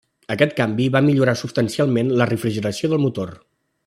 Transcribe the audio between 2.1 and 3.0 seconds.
la refrigeració